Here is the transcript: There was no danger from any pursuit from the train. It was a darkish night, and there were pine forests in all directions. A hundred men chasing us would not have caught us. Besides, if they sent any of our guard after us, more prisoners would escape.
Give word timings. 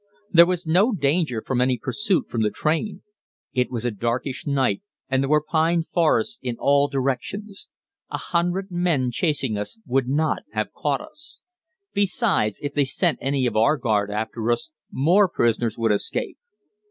There 0.31 0.47
was 0.47 0.65
no 0.65 0.93
danger 0.93 1.43
from 1.45 1.61
any 1.61 1.77
pursuit 1.77 2.27
from 2.27 2.41
the 2.41 2.49
train. 2.49 3.03
It 3.53 3.69
was 3.69 3.85
a 3.85 3.91
darkish 3.91 4.47
night, 4.47 4.81
and 5.07 5.21
there 5.21 5.29
were 5.29 5.43
pine 5.47 5.83
forests 5.93 6.39
in 6.41 6.55
all 6.57 6.87
directions. 6.87 7.67
A 8.09 8.17
hundred 8.17 8.71
men 8.71 9.11
chasing 9.11 9.59
us 9.59 9.77
would 9.85 10.07
not 10.07 10.39
have 10.53 10.73
caught 10.73 11.01
us. 11.01 11.41
Besides, 11.93 12.59
if 12.63 12.73
they 12.73 12.83
sent 12.85 13.19
any 13.21 13.45
of 13.45 13.55
our 13.55 13.77
guard 13.77 14.09
after 14.09 14.51
us, 14.51 14.71
more 14.91 15.29
prisoners 15.29 15.77
would 15.77 15.91
escape. 15.91 16.39